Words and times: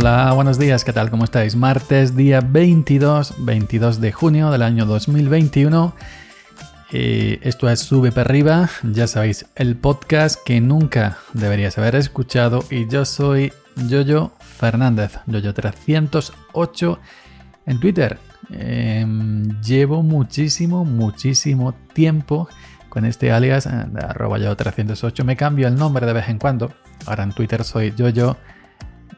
Hola, 0.00 0.32
buenos 0.32 0.60
días, 0.60 0.84
¿qué 0.84 0.92
tal? 0.92 1.10
¿Cómo 1.10 1.24
estáis? 1.24 1.56
Martes, 1.56 2.14
día 2.14 2.40
22, 2.40 3.34
22 3.44 4.00
de 4.00 4.12
junio 4.12 4.52
del 4.52 4.62
año 4.62 4.86
2021. 4.86 5.92
Eh, 6.92 7.40
esto 7.42 7.68
es 7.68 7.80
Sube 7.80 8.12
para 8.12 8.30
arriba, 8.30 8.70
ya 8.84 9.08
sabéis, 9.08 9.46
el 9.56 9.74
podcast 9.74 10.38
que 10.44 10.60
nunca 10.60 11.18
deberías 11.32 11.78
haber 11.78 11.96
escuchado 11.96 12.62
y 12.70 12.86
yo 12.86 13.04
soy 13.04 13.52
Yoyo 13.88 14.30
Fernández, 14.38 15.18
Yoyo308 15.26 16.98
en 17.66 17.80
Twitter. 17.80 18.18
Em, 18.50 19.60
llevo 19.62 20.04
muchísimo, 20.04 20.84
muchísimo 20.84 21.74
tiempo 21.92 22.48
con 22.88 23.04
este 23.04 23.32
alias 23.32 23.66
eh, 23.66 23.70
arroba 24.00 24.38
yo308. 24.38 25.24
Me 25.24 25.36
cambio 25.36 25.66
el 25.66 25.74
nombre 25.74 26.06
de 26.06 26.12
vez 26.12 26.28
en 26.28 26.38
cuando. 26.38 26.72
Ahora 27.04 27.24
en 27.24 27.32
Twitter 27.32 27.64
soy 27.64 27.92
Yoyo, 27.96 28.36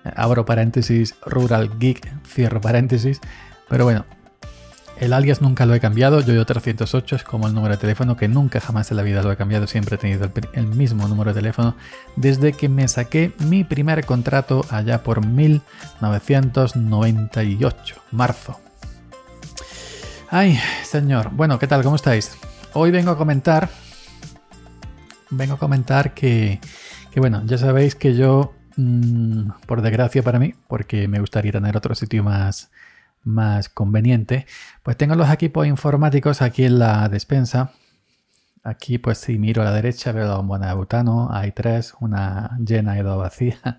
abro 0.04 0.44
paréntesis, 0.44 1.14
Rural 1.24 1.78
Geek, 1.78 2.26
cierro 2.26 2.60
paréntesis. 2.60 3.20
Pero 3.68 3.84
bueno, 3.84 4.04
el 5.00 5.12
alias 5.14 5.40
nunca 5.40 5.64
lo 5.64 5.74
he 5.74 5.80
cambiado, 5.80 6.20
Yoyo308 6.20 7.16
es 7.16 7.24
como 7.24 7.46
el 7.46 7.54
número 7.54 7.74
de 7.74 7.80
teléfono 7.80 8.18
que 8.18 8.28
nunca 8.28 8.60
jamás 8.60 8.90
en 8.90 8.98
la 8.98 9.02
vida 9.02 9.22
lo 9.22 9.32
he 9.32 9.36
cambiado, 9.36 9.66
siempre 9.66 9.94
he 9.94 9.98
tenido 9.98 10.30
el, 10.52 10.66
mismo 10.66 11.08
número 11.08 11.32
de 11.32 11.40
teléfono 11.40 11.74
desde 12.16 12.52
que 12.52 12.68
me 12.68 12.86
saqué 12.86 13.32
mi 13.38 13.64
primer 13.64 14.04
contrato 14.04 14.62
allá 14.68 15.02
por 15.02 15.24
1998, 15.24 17.96
marzo. 18.10 18.60
Ay, 20.28 20.60
señor, 20.84 21.30
bueno, 21.32 21.58
¿qué 21.58 21.66
tal? 21.66 21.82
¿Cómo 21.82 21.96
estáis? 21.96 22.36
Hoy 22.74 22.90
vengo 22.90 23.10
a 23.10 23.16
comentar, 23.16 23.70
vengo 25.30 25.54
a 25.54 25.58
comentar 25.58 26.12
que, 26.12 26.60
que 27.10 27.20
bueno, 27.20 27.42
ya 27.46 27.56
sabéis 27.56 27.94
que 27.94 28.14
yo, 28.14 28.52
mm, 28.80 29.66
por 29.66 29.82
desgracia 29.82 30.22
para 30.22 30.38
mí, 30.38 30.54
porque 30.68 31.08
me 31.08 31.20
gustaría 31.20 31.52
tener 31.52 31.76
otro 31.76 31.94
sitio 31.94 32.22
más 32.24 32.70
más 33.22 33.68
conveniente, 33.68 34.46
pues 34.82 34.96
tengo 34.96 35.14
los 35.14 35.30
equipos 35.30 35.66
informáticos 35.66 36.42
aquí 36.42 36.64
en 36.64 36.78
la 36.78 37.08
despensa. 37.08 37.72
Aquí 38.62 38.98
pues 38.98 39.18
si 39.18 39.38
miro 39.38 39.62
a 39.62 39.66
la 39.66 39.72
derecha 39.72 40.12
veo 40.12 40.42
de 40.42 40.74
butano, 40.74 41.28
hay 41.32 41.52
tres, 41.52 41.94
una 42.00 42.58
llena 42.64 42.98
y 42.98 43.02
dos 43.02 43.18
vacías. 43.18 43.60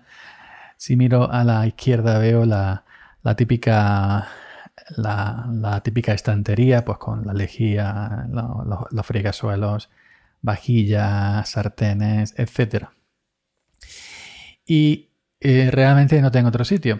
Si 0.76 0.96
miro 0.96 1.30
a 1.30 1.44
la 1.44 1.64
izquierda 1.66 2.18
veo 2.18 2.44
la, 2.44 2.84
típica 3.36 4.26
la, 4.96 5.80
típica 5.84 6.12
estantería, 6.12 6.84
pues 6.84 6.98
con 6.98 7.24
la 7.24 7.32
lejía, 7.34 8.26
los, 8.30 8.90
los 8.90 9.06
fregasuelos, 9.06 9.90
vajillas, 10.42 11.48
sartenes, 11.48 12.34
etc. 12.36 12.88
Y 14.74 15.10
eh, 15.40 15.68
realmente 15.70 16.22
no 16.22 16.30
tengo 16.30 16.48
otro 16.48 16.64
sitio. 16.64 16.98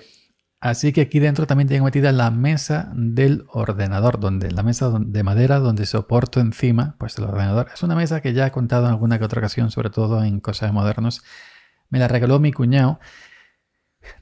Así 0.61 0.93
que 0.93 1.01
aquí 1.01 1.21
dentro 1.21 1.47
también 1.47 1.69
tengo 1.69 1.87
metida 1.87 2.13
la 2.13 2.31
mesa 2.31 2.93
del 2.95 3.47
ordenador, 3.49 4.21
donde 4.21 4.51
la 4.51 4.63
mesa 4.63 4.91
de 4.91 5.23
madera 5.23 5.59
donde 5.59 5.87
soporto 5.87 6.39
encima 6.39 6.97
pues 6.99 7.17
el 7.17 7.25
ordenador. 7.25 7.71
Es 7.73 7.83
una 7.83 7.95
mesa 7.95 8.21
que 8.21 8.35
ya 8.35 8.47
he 8.47 8.51
contado 8.51 8.85
en 8.85 8.91
alguna 8.91 9.19
que 9.19 9.25
otra 9.25 9.39
ocasión, 9.39 9.71
sobre 9.71 9.89
todo 9.89 10.23
en 10.23 10.41
cosas 10.41 10.71
modernas. 10.71 11.23
Me 11.89 11.99
la 11.99 12.09
regaló 12.09 12.39
mi 12.41 12.53
cuñado 12.53 13.01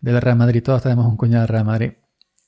del 0.00 0.20
Real 0.20 0.36
Madrid. 0.36 0.62
Todos 0.62 0.84
tenemos 0.84 1.06
un 1.06 1.16
cuñado 1.16 1.40
del 1.40 1.48
Real 1.48 1.64
Madrid. 1.64 1.92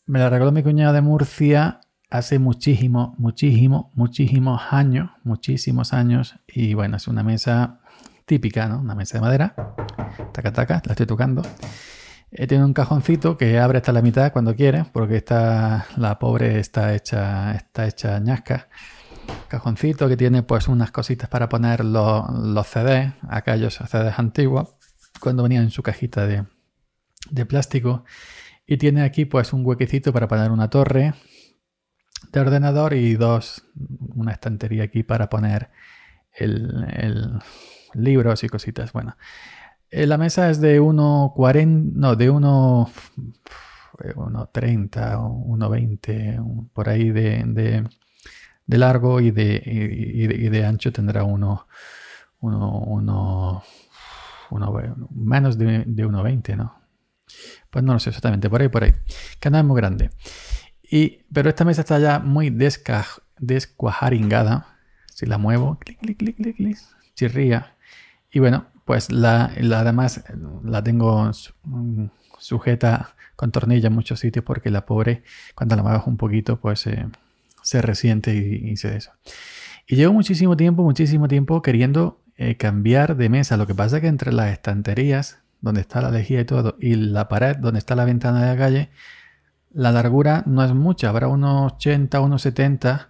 Me 0.06 0.21
la 0.21 0.31
regaló 0.31 0.53
mi 0.53 0.62
cuñado 0.62 0.93
de 0.93 1.00
Murcia 1.00 1.81
hace 2.10 2.38
muchísimo, 2.38 3.16
muchísimo, 3.19 3.91
muchísimos 3.97 4.62
años, 4.71 5.10
muchísimos 5.25 5.94
años. 5.94 6.37
Y 6.47 6.75
bueno, 6.75 6.97
es 6.97 7.09
una 7.09 7.25
mesa 7.25 7.81
típica, 8.25 8.69
¿no? 8.69 8.81
Una 8.81 8.94
mesa 8.94 9.19
de 9.19 9.22
madera. 9.22 9.55
Taca, 10.33 10.53
taca, 10.53 10.83
la 10.84 10.93
estoy 10.93 11.06
tocando. 11.06 11.43
Eh, 12.31 12.47
tiene 12.47 12.65
un 12.65 12.72
cajoncito 12.72 13.37
que 13.37 13.59
abre 13.59 13.78
hasta 13.78 13.93
la 13.93 14.00
mitad 14.00 14.33
cuando 14.33 14.56
quiere, 14.56 14.87
porque 14.93 15.16
está, 15.16 15.87
la 15.97 16.19
pobre 16.19 16.59
está 16.59 16.94
hecha, 16.94 17.55
está 17.55 17.87
hecha 17.87 18.19
ñasca. 18.21 18.69
Cajoncito 19.49 20.09
que 20.09 20.16
tiene 20.16 20.43
pues 20.43 20.66
unas 20.69 20.91
cositas 20.91 21.28
para 21.28 21.49
poner 21.49 21.84
los, 21.84 22.25
los 22.31 22.66
CDs, 22.66 23.12
aquellos 23.28 23.75
CDs 23.75 24.19
antiguos, 24.19 24.75
cuando 25.21 25.43
venían 25.43 25.65
en 25.65 25.71
su 25.71 25.82
cajita 25.82 26.27
de, 26.27 26.47
de 27.31 27.47
plástico. 27.47 28.05
Y 28.66 28.78
tiene 28.78 29.03
aquí 29.03 29.27
pues 29.27 29.53
un 29.53 29.66
huequecito 29.66 30.12
para 30.12 30.27
poner 30.27 30.50
una 30.50 30.71
torre 30.71 31.15
de 32.32 32.41
ordenador 32.41 32.94
y 32.94 33.15
dos, 33.15 33.65
una 34.15 34.32
estantería 34.32 34.84
aquí 34.84 35.03
para 35.03 35.28
poner 35.28 35.71
el, 36.32 36.87
el 36.97 37.38
libros 37.94 38.44
y 38.44 38.48
cositas. 38.48 38.92
Bueno, 38.92 39.16
eh, 39.91 40.06
la 40.06 40.19
mesa 40.19 40.50
es 40.50 40.60
de 40.60 40.80
1,40, 40.80 41.92
no, 41.94 42.16
de 42.16 42.30
1,30 42.30 45.16
o 45.19 45.44
1,20, 45.56 46.70
por 46.72 46.88
ahí 46.88 47.10
de, 47.10 47.84
de, 48.66 48.78
largo 48.78 49.20
y 49.20 49.31
de, 49.31 49.62
y, 49.64 50.48
de, 50.48 50.64
ancho 50.64 50.92
tendrá 50.92 51.25
uno, 51.25 51.66
uno, 52.41 53.62
menos 55.10 55.58
de, 55.58 55.84
de 55.86 56.06
1,20, 56.06 56.56
¿no? 56.56 56.82
Pues 57.70 57.84
no 57.84 57.94
lo 57.94 57.98
sé 57.98 58.10
exactamente, 58.10 58.50
por 58.50 58.60
ahí, 58.60 58.69
por 58.69 58.84
ahí. 58.84 58.92
Que 59.41 59.50
no 59.50 59.58
es 59.58 59.64
muy 59.64 59.76
grande. 59.76 60.10
Y, 60.82 61.22
pero 61.32 61.48
esta 61.48 61.64
mesa 61.64 61.82
está 61.82 61.98
ya 61.98 62.19
muy 62.19 62.50
desca, 62.50 63.06
descuajaringada. 63.38 64.78
Si 65.06 65.26
la 65.26 65.38
muevo, 65.38 65.78
clic, 65.78 65.98
clic, 65.98 66.19
clic, 66.19 66.36
clic, 66.36 66.56
clic, 66.56 66.78
chirría. 67.14 67.76
Y 68.32 68.41
bueno, 68.41 68.66
pues 68.84 69.12
la, 69.12 69.53
además 69.76 70.25
la 70.65 70.82
tengo 70.82 71.31
sujeta 72.38 73.15
con 73.37 73.53
tornilla 73.53 73.88
en 73.88 73.94
muchos 73.94 74.20
sitios 74.20 74.44
porque 74.44 74.70
la 74.70 74.87
pobre 74.87 75.22
cuando 75.54 75.76
la 75.76 75.82
bajo 75.82 76.10
un 76.10 76.16
poquito 76.16 76.59
pues 76.59 76.87
eh, 76.87 77.06
se 77.62 77.82
resiente 77.82 78.34
y, 78.34 78.76
se 78.76 78.97
eso. 78.97 79.12
Y 79.87 79.97
llevo 79.97 80.15
muchísimo 80.15 80.56
tiempo, 80.56 80.82
muchísimo 80.82 81.28
tiempo 81.28 81.60
queriendo 81.60 82.20
eh, 82.37 82.56
cambiar 82.56 83.16
de 83.16 83.28
mesa. 83.28 83.56
Lo 83.56 83.66
que 83.66 83.75
pasa 83.75 83.97
es 83.97 84.03
que 84.03 84.09
entre 84.09 84.32
las 84.32 84.50
estanterías 84.50 85.38
donde 85.60 85.82
está 85.82 86.00
la 86.00 86.10
lejía 86.10 86.41
y 86.41 86.44
todo 86.44 86.76
y 86.81 86.94
la 86.94 87.28
pared 87.28 87.56
donde 87.56 87.78
está 87.78 87.94
la 87.94 88.04
ventana 88.04 88.43
de 88.43 88.47
la 88.47 88.56
calle, 88.56 88.91
la 89.72 89.93
largura 89.93 90.43
no 90.47 90.64
es 90.64 90.72
mucha, 90.75 91.09
habrá 91.09 91.28
unos 91.28 91.75
80, 91.75 92.20
unos 92.20 92.43
70. 92.43 93.09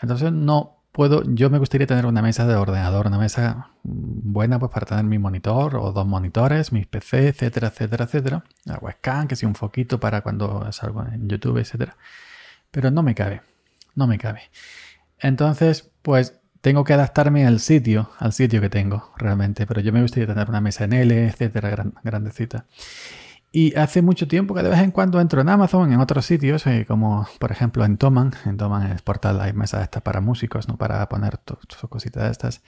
Entonces 0.00 0.32
no 0.32 0.77
puedo, 0.92 1.22
yo 1.24 1.50
me 1.50 1.58
gustaría 1.58 1.86
tener 1.86 2.06
una 2.06 2.22
mesa 2.22 2.46
de 2.46 2.54
ordenador, 2.56 3.06
una 3.06 3.18
mesa 3.18 3.70
buena 3.82 4.58
pues 4.58 4.70
para 4.72 4.86
tener 4.86 5.04
mi 5.04 5.18
monitor 5.18 5.76
o 5.76 5.92
dos 5.92 6.06
monitores, 6.06 6.72
mis 6.72 6.86
PC, 6.86 7.28
etcétera, 7.28 7.68
etcétera, 7.68 8.04
etcétera. 8.04 8.44
La 8.64 8.78
webcam, 8.78 9.28
que 9.28 9.36
sea 9.36 9.48
un 9.48 9.54
foquito 9.54 10.00
para 10.00 10.22
cuando 10.22 10.70
salgo 10.72 11.04
en 11.04 11.28
YouTube, 11.28 11.58
etcétera. 11.58 11.96
Pero 12.70 12.90
no 12.90 13.02
me 13.02 13.14
cabe, 13.14 13.42
no 13.94 14.06
me 14.06 14.18
cabe. 14.18 14.50
Entonces, 15.18 15.90
pues 16.02 16.40
tengo 16.60 16.84
que 16.84 16.92
adaptarme 16.92 17.46
al 17.46 17.60
sitio, 17.60 18.10
al 18.18 18.32
sitio 18.32 18.60
que 18.60 18.70
tengo 18.70 19.12
realmente. 19.16 19.66
Pero 19.66 19.80
yo 19.80 19.92
me 19.92 20.02
gustaría 20.02 20.26
tener 20.26 20.48
una 20.48 20.60
mesa 20.60 20.84
en 20.84 20.92
L, 20.92 21.26
etcétera, 21.28 21.86
grandecita. 22.02 22.66
Y 23.50 23.74
hace 23.76 24.02
mucho 24.02 24.28
tiempo 24.28 24.54
que 24.54 24.62
de 24.62 24.68
vez 24.68 24.80
en 24.80 24.90
cuando 24.90 25.20
entro 25.20 25.40
en 25.40 25.48
Amazon, 25.48 25.92
en 25.92 26.00
otros 26.00 26.26
sitios, 26.26 26.66
eh, 26.66 26.84
como 26.86 27.26
por 27.38 27.50
ejemplo 27.50 27.84
en 27.84 27.96
Toman. 27.96 28.32
En 28.44 28.56
Toman 28.58 28.92
es 28.92 29.02
portal, 29.02 29.40
hay 29.40 29.52
mesas 29.54 29.82
estas 29.82 30.02
para 30.02 30.20
músicos, 30.20 30.68
no 30.68 30.76
para 30.76 31.08
poner 31.08 31.40
sus 31.68 31.88
cositas 31.88 32.24
de 32.24 32.30
estas. 32.30 32.62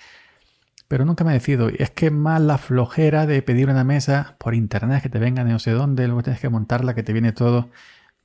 Pero 0.89 1.05
nunca 1.05 1.25
me 1.25 1.33
decido. 1.33 1.71
Y 1.71 1.77
es 1.79 1.91
que 1.91 2.11
más 2.11 2.41
la 2.41 2.59
flojera 2.59 3.27
de 3.27 3.43
pedir 3.43 3.69
una 3.69 3.85
mesa 3.85 4.37
por 4.39 4.55
internet 4.55 5.03
que 5.03 5.09
te 5.11 5.19
venga 5.19 5.45
de 5.45 5.53
no 5.53 5.59
sé 5.59 5.73
dónde, 5.73 6.07
luego 6.07 6.23
tienes 6.23 6.41
que 6.41 6.49
montarla, 6.49 6.95
que 6.95 7.03
te 7.03 7.13
viene 7.13 7.33
todo 7.33 7.71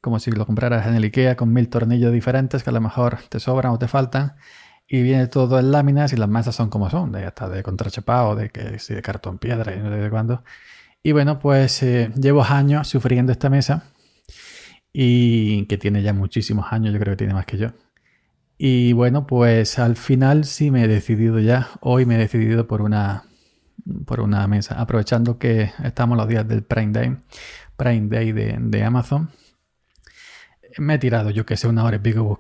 como 0.01 0.19
si 0.19 0.31
lo 0.31 0.45
compraras 0.45 0.85
en 0.88 0.95
el 0.95 1.03
IKEA 1.06 1.35
con 1.35 1.51
mil 1.51 1.68
tornillos 1.68 2.13
diferentes 2.13 2.63
que 2.63 2.69
a 2.69 2.74
lo 2.74 2.80
mejor 2.81 3.18
te 3.30 3.39
sobran 3.39 3.74
o 3.74 3.80
te 3.80 3.88
faltan. 3.88 4.35
Y 4.88 5.01
viene 5.01 5.27
todo 5.27 5.59
en 5.59 5.71
láminas 5.71 6.13
y 6.13 6.18
las 6.18 6.30
mesas 6.30 6.56
son 6.56 6.69
como 6.69 6.89
son, 6.91 7.12
de 7.12 7.25
hasta 7.25 7.50
de 7.50 7.63
contrachapado, 7.63 8.35
de 8.35 8.50
que 8.51 8.77
si 8.80 8.94
de 8.94 9.01
cartón 9.01 9.39
piedra 9.39 9.75
y 9.75 9.80
no 9.80 9.89
sé 9.89 9.97
de 9.97 10.09
cuándo. 10.12 10.44
Y 11.06 11.12
bueno, 11.12 11.38
pues 11.38 11.84
eh, 11.84 12.12
llevo 12.19 12.44
años 12.44 12.88
sufriendo 12.88 13.31
esta 13.31 13.48
mesa 13.48 13.84
y 14.92 15.68
que 15.68 15.78
tiene 15.78 16.02
ya 16.02 16.13
muchísimos 16.13 16.74
años, 16.74 16.94
yo 16.94 17.00
creo 17.00 17.12
que 17.13 17.18
tiene 17.18 17.36
más 17.36 17.46
que 17.46 17.60
yo. 17.60 17.74
Y 18.57 18.92
bueno, 18.94 19.28
pues 19.28 19.78
al 19.78 19.98
final 19.98 20.46
sí 20.46 20.72
me 20.72 20.84
he 20.84 20.88
decidido 20.88 21.38
ya, 21.40 21.69
hoy 21.80 22.07
me 22.07 22.16
he 22.16 22.18
decidido 22.18 22.66
por 22.66 22.81
una, 22.81 23.25
por 24.07 24.19
una 24.19 24.48
mesa, 24.48 24.81
aprovechando 24.81 25.38
que 25.38 25.74
estamos 25.84 26.18
los 26.18 26.28
días 26.28 26.48
del 26.48 26.63
Prime 26.63 26.92
Day, 26.92 27.18
Prime 27.78 28.07
Day 28.07 28.31
de, 28.31 28.57
de 28.60 28.84
Amazon. 28.84 29.30
Me 30.77 30.95
he 30.95 30.98
tirado, 30.98 31.30
yo 31.30 31.45
que 31.45 31.57
sé, 31.57 31.68
una 31.68 31.83
hora 31.83 31.98
y 31.98 32.00
pico 32.00 32.38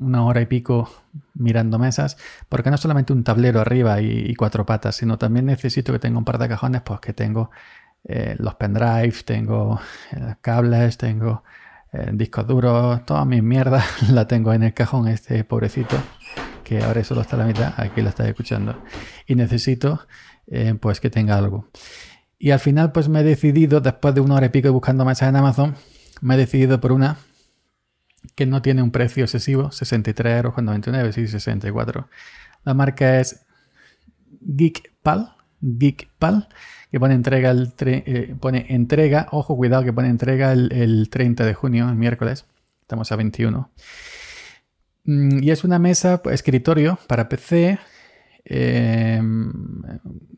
una 0.00 0.24
hora 0.24 0.40
y 0.40 0.46
pico 0.46 0.90
mirando 1.34 1.78
mesas, 1.78 2.16
porque 2.48 2.70
no 2.70 2.76
solamente 2.76 3.12
un 3.12 3.24
tablero 3.24 3.60
arriba 3.60 4.00
y, 4.00 4.34
cuatro 4.34 4.66
patas, 4.66 4.96
sino 4.96 5.18
también 5.18 5.46
necesito 5.46 5.92
que 5.92 5.98
tenga 5.98 6.18
un 6.18 6.24
par 6.24 6.38
de 6.38 6.48
cajones, 6.48 6.82
pues 6.82 7.00
que 7.00 7.12
tengo 7.12 7.50
eh, 8.04 8.36
los 8.38 8.54
pendrives, 8.56 9.24
tengo 9.24 9.80
eh, 10.12 10.34
cables, 10.40 10.98
tengo 10.98 11.44
eh, 11.92 12.10
discos 12.12 12.46
duros, 12.46 13.04
toda 13.06 13.24
mi 13.24 13.40
mierda 13.42 13.84
la 14.10 14.26
tengo 14.26 14.52
en 14.52 14.64
el 14.64 14.74
cajón 14.74 15.08
este 15.08 15.44
pobrecito, 15.44 15.96
que 16.64 16.82
ahora 16.82 17.04
solo 17.04 17.20
está 17.20 17.36
a 17.36 17.40
la 17.40 17.46
mitad, 17.46 17.74
aquí 17.76 18.02
lo 18.02 18.08
estáis 18.08 18.30
escuchando, 18.30 18.82
y 19.26 19.34
necesito 19.34 20.06
pues 20.80 20.98
que 20.98 21.10
tenga 21.10 21.36
algo. 21.36 21.68
Y 22.38 22.52
al 22.52 22.58
final, 22.58 22.90
pues 22.90 23.10
me 23.10 23.20
he 23.20 23.22
decidido, 23.22 23.82
después 23.82 24.14
de 24.14 24.22
una 24.22 24.36
hora 24.36 24.46
y 24.46 24.48
pico 24.48 24.72
buscando 24.72 25.04
mesas 25.04 25.28
en 25.28 25.36
Amazon, 25.36 25.74
me 26.22 26.36
he 26.36 26.38
decidido 26.38 26.80
por 26.80 26.92
una 26.92 27.18
que 28.34 28.46
no 28.46 28.62
tiene 28.62 28.82
un 28.82 28.90
precio 28.90 29.24
excesivo, 29.24 29.70
63 29.70 30.36
euros 30.36 30.54
con 30.54 30.64
99, 30.64 31.12
sí, 31.12 31.26
64. 31.26 32.08
La 32.64 32.74
marca 32.74 33.20
es 33.20 33.44
Geekpal, 34.40 35.34
Geekpal, 35.60 36.48
que 36.90 37.00
pone 37.00 37.14
entrega, 37.14 37.50
el 37.50 37.72
eh, 37.80 38.34
pone 38.38 38.66
entrega, 38.68 39.28
ojo, 39.32 39.56
cuidado, 39.56 39.84
que 39.84 39.92
pone 39.92 40.08
entrega 40.08 40.52
el, 40.52 41.08
30 41.10 41.44
de 41.44 41.54
junio, 41.54 41.88
el 41.88 41.96
miércoles, 41.96 42.46
estamos 42.82 43.10
a 43.12 43.16
21. 43.16 43.70
Mm, 45.04 45.42
y 45.42 45.50
es 45.50 45.64
una 45.64 45.78
mesa, 45.78 46.22
pues, 46.22 46.34
escritorio 46.34 46.98
para 47.06 47.28
PC, 47.28 47.78
em, 48.44 49.82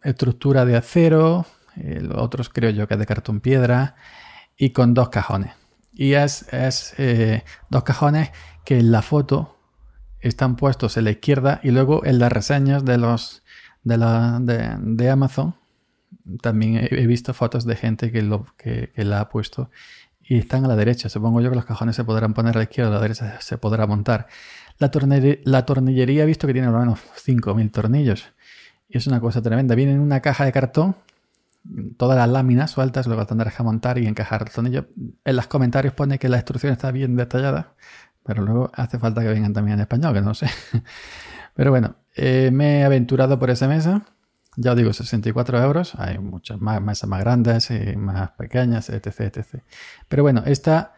estructura 0.02 0.64
de 0.64 0.76
acero, 0.76 1.46
otros 2.14 2.48
creo 2.48 2.70
yo 2.70 2.86
que 2.88 2.94
es 2.94 3.00
de 3.00 3.06
cartón 3.06 3.40
piedra, 3.40 3.96
y 4.56 4.70
con 4.70 4.92
dos 4.92 5.08
cajones. 5.08 5.59
Y 6.00 6.14
es, 6.14 6.46
eh, 6.96 7.44
dos 7.68 7.84
cajones 7.84 8.30
que 8.64 8.78
en 8.78 8.90
la 8.90 9.02
foto 9.02 9.58
están 10.20 10.56
puestos 10.56 10.96
en 10.96 11.04
la 11.04 11.10
izquierda 11.10 11.60
y 11.62 11.72
luego 11.72 12.06
en 12.06 12.18
las 12.18 12.32
reseñas 12.32 12.86
de 12.86 12.96
los 12.96 13.42
de, 13.84 13.98
la, 13.98 14.38
de, 14.40 15.10
Amazon 15.10 15.56
también 16.40 16.88
he, 16.90 17.06
visto 17.06 17.34
fotos 17.34 17.66
de 17.66 17.76
gente 17.76 18.10
que, 18.10 18.22
lo, 18.22 18.46
que, 18.56 18.90
la 18.96 19.20
ha 19.20 19.28
puesto 19.28 19.70
y 20.22 20.38
están 20.38 20.64
a 20.64 20.68
la 20.68 20.76
derecha. 20.76 21.10
Supongo 21.10 21.42
yo 21.42 21.50
que 21.50 21.56
los 21.56 21.66
cajones 21.66 21.96
se 21.96 22.04
podrán 22.04 22.32
poner 22.32 22.54
a 22.56 22.60
la 22.60 22.64
izquierda, 22.64 22.92
a 22.92 22.94
la 22.94 23.00
derecha 23.02 23.38
se 23.42 23.58
podrá 23.58 23.86
montar. 23.86 24.26
La, 24.78 24.90
la 25.44 25.66
tornillería 25.66 26.22
he 26.22 26.26
visto 26.26 26.46
que 26.46 26.54
tiene 26.54 26.68
al 26.68 26.78
menos 26.78 26.98
5.000 27.26 27.70
tornillos. 27.70 28.24
Y 28.88 28.96
es 28.96 29.06
una 29.06 29.20
cosa 29.20 29.42
tremenda. 29.42 29.74
Viene 29.74 29.92
en 29.92 30.00
una 30.00 30.20
caja 30.20 30.46
de 30.46 30.52
cartón 30.52 30.96
todas 31.96 32.16
las 32.16 32.28
láminas 32.28 32.70
sueltas, 32.70 33.06
luego 33.06 33.26
tendrás 33.26 33.54
que 33.54 33.62
montar 33.62 33.98
y 33.98 34.06
encajar 34.06 34.42
el 34.42 34.50
tornillo. 34.50 34.88
En 35.24 35.36
los 35.36 35.46
comentarios 35.46 35.94
pone 35.94 36.18
que 36.18 36.28
la 36.28 36.36
instrucción 36.36 36.72
está 36.72 36.90
bien 36.90 37.16
detallada, 37.16 37.74
pero 38.24 38.42
luego 38.42 38.70
hace 38.74 38.98
falta 38.98 39.22
que 39.22 39.28
vengan 39.28 39.52
también 39.52 39.74
en 39.74 39.80
español, 39.82 40.14
que 40.14 40.20
no 40.20 40.34
sé. 40.34 40.48
Pero 41.54 41.70
bueno, 41.72 41.96
eh, 42.14 42.50
me 42.52 42.80
he 42.80 42.84
aventurado 42.84 43.38
por 43.38 43.50
esa 43.50 43.68
mesa. 43.68 44.06
Ya 44.56 44.72
os 44.72 44.76
digo, 44.76 44.92
64 44.92 45.62
euros. 45.62 45.94
Hay 45.96 46.18
muchas 46.18 46.60
más 46.60 46.80
mesas 46.80 47.08
más 47.08 47.20
grandes 47.20 47.70
y 47.70 47.96
más 47.96 48.30
pequeñas, 48.32 48.88
etc, 48.88 49.20
etc. 49.20 49.62
Pero 50.08 50.22
bueno, 50.22 50.42
esta 50.46 50.94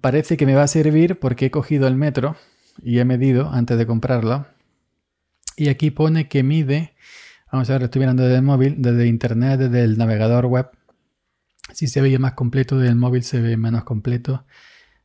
parece 0.00 0.36
que 0.36 0.46
me 0.46 0.54
va 0.54 0.64
a 0.64 0.68
servir 0.68 1.18
porque 1.18 1.46
he 1.46 1.50
cogido 1.50 1.86
el 1.86 1.96
metro 1.96 2.36
y 2.82 2.98
he 2.98 3.04
medido 3.04 3.50
antes 3.50 3.78
de 3.78 3.86
comprarla. 3.86 4.48
Y 5.56 5.68
aquí 5.68 5.90
pone 5.90 6.28
que 6.28 6.42
mide 6.42 6.94
Vamos 7.50 7.70
a 7.70 7.74
ver, 7.74 7.84
estoy 7.84 8.00
mirando 8.00 8.24
desde 8.24 8.36
el 8.36 8.42
móvil, 8.42 8.76
desde 8.78 9.06
internet, 9.06 9.60
desde 9.60 9.84
el 9.84 9.98
navegador 9.98 10.46
web. 10.46 10.70
Si 11.72 11.86
se 11.86 12.00
veía 12.00 12.18
más 12.18 12.32
completo, 12.32 12.76
desde 12.76 12.90
el 12.90 12.96
móvil 12.96 13.22
se 13.22 13.40
ve 13.40 13.56
menos 13.56 13.84
completo. 13.84 14.44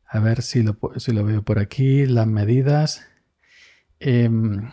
A 0.07 0.19
ver 0.19 0.41
si 0.41 0.63
lo, 0.63 0.75
veo 1.25 1.43
por 1.43 1.59
aquí. 1.59 2.05
Las 2.07 2.27
medidas. 2.27 3.07
Em, 3.99 4.71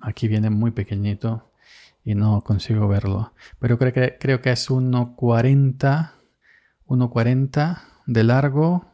aquí 0.00 0.28
viene 0.28 0.50
muy 0.50 0.70
pequeñito 0.70 1.50
y 2.04 2.14
no 2.14 2.42
consigo 2.42 2.86
verlo. 2.86 3.32
Pero 3.58 3.78
creo 3.78 3.92
que, 3.92 4.16
creo 4.20 4.42
que 4.42 4.52
es 4.52 4.70
1,40. 4.70 6.12
1,40 6.86 7.80
de 8.06 8.24
largo. 8.24 8.86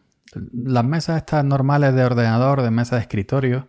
Las 0.52 0.84
mesas 0.84 1.18
estas 1.18 1.44
normales 1.44 1.94
de 1.94 2.04
ordenador, 2.04 2.62
de 2.62 2.70
mesa 2.70 2.96
de 2.96 3.02
escritorio, 3.02 3.68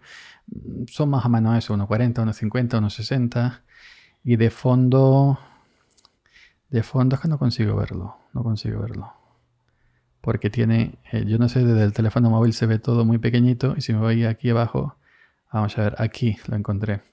son 0.87 1.09
más 1.09 1.25
o 1.25 1.29
menos 1.29 1.57
eso, 1.57 1.75
1,40, 1.75 2.23
1,50, 2.23 2.79
1,60. 2.81 3.61
Y 4.27 4.38
de 4.38 4.50
fondo, 4.50 5.38
de 6.72 6.81
fondo 6.81 7.16
es 7.16 7.22
que 7.22 7.27
no 7.27 7.38
consigo 7.38 7.75
verlo, 7.75 8.18
no 8.33 8.42
consigo 8.42 8.81
verlo. 8.81 9.13
Porque 10.19 10.50
tiene, 10.50 10.98
eh, 11.12 11.25
yo 11.27 11.38
no 11.38 11.48
sé, 11.48 11.63
desde 11.63 11.83
el 11.83 11.94
teléfono 11.94 12.31
móvil 12.31 12.54
se 12.54 12.66
ve 12.66 12.80
todo 12.80 13.06
muy 13.06 13.19
pequeñito 13.19 13.75
y 13.77 13.81
si 13.81 13.94
me 13.94 14.00
voy 14.00 14.25
aquí 14.25 14.50
abajo, 14.50 14.95
vamos 15.54 15.77
a 15.77 15.83
ver, 15.83 15.95
aquí 16.00 16.38
lo 16.48 16.56
encontré. 16.56 17.04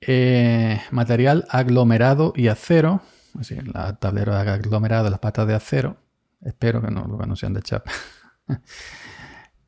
Eh, 0.00 0.80
material 0.92 1.46
aglomerado 1.50 2.32
y 2.36 2.46
acero, 2.46 3.02
la 3.74 3.96
tablero 3.96 4.32
aglomerado, 4.32 5.10
las 5.10 5.18
patas 5.18 5.48
de 5.48 5.54
acero. 5.54 5.96
Espero 6.42 6.80
que 6.80 6.92
no, 6.92 7.18
que 7.18 7.26
no 7.26 7.34
sean 7.34 7.54
de 7.54 7.62
chapa. 7.62 7.90